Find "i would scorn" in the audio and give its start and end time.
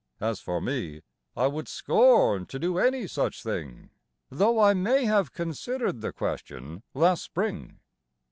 1.37-2.47